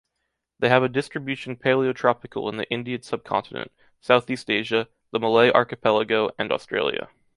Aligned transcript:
They 0.57 0.69
have 0.69 0.81
a 0.81 0.89
distribution 0.89 1.57
paleotropical 1.57 2.49
in 2.49 2.57
the 2.57 2.67
Indian 2.71 3.03
sub-continent, 3.03 3.71
Southeast 3.99 4.49
Asia, 4.49 4.87
the 5.11 5.19
Malay 5.19 5.51
Archipelago 5.51 6.31
and 6.39 6.51
Australia. 6.51 7.09